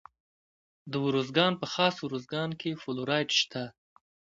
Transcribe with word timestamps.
د 0.91 0.93
ارزګان 1.07 1.53
په 1.61 1.67
خاص 1.73 1.95
ارزګان 2.07 2.49
کې 2.59 2.79
فلورایټ 2.81 3.29
شته. 3.41 3.63